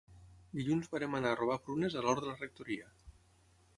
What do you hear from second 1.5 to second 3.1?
prunes a l'hort de la rectoria